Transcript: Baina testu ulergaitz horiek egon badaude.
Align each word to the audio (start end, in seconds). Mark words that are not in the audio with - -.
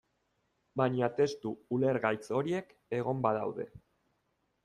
Baina 0.81 1.09
testu 1.19 1.51
ulergaitz 1.77 2.23
horiek 2.39 2.73
egon 3.01 3.23
badaude. 3.27 3.67